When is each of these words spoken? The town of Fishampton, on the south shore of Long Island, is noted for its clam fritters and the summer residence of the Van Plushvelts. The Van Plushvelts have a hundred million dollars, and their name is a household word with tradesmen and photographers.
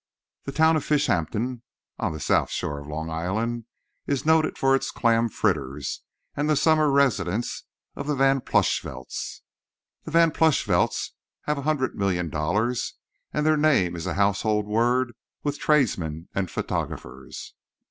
The 0.45 0.51
town 0.51 0.75
of 0.77 0.83
Fishampton, 0.83 1.61
on 1.99 2.11
the 2.11 2.19
south 2.19 2.49
shore 2.49 2.79
of 2.79 2.87
Long 2.87 3.11
Island, 3.11 3.65
is 4.07 4.25
noted 4.25 4.57
for 4.57 4.75
its 4.75 4.89
clam 4.89 5.29
fritters 5.29 6.01
and 6.35 6.49
the 6.49 6.55
summer 6.55 6.89
residence 6.89 7.65
of 7.95 8.07
the 8.07 8.15
Van 8.15 8.41
Plushvelts. 8.41 9.43
The 10.05 10.09
Van 10.09 10.31
Plushvelts 10.31 11.11
have 11.41 11.59
a 11.59 11.69
hundred 11.69 11.93
million 11.95 12.31
dollars, 12.31 12.95
and 13.31 13.45
their 13.45 13.57
name 13.57 13.95
is 13.95 14.07
a 14.07 14.15
household 14.15 14.65
word 14.65 15.13
with 15.43 15.59
tradesmen 15.59 16.29
and 16.33 16.49
photographers. 16.49 17.53